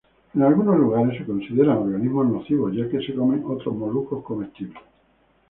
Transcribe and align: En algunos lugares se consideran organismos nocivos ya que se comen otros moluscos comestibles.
En 0.33 0.41
algunos 0.41 0.79
lugares 0.79 1.15
se 1.19 1.25
consideran 1.25 1.77
organismos 1.77 2.25
nocivos 2.27 2.73
ya 2.75 2.89
que 2.89 3.05
se 3.05 3.13
comen 3.13 3.43
otros 3.45 3.75
moluscos 3.75 4.23
comestibles. 4.23 4.81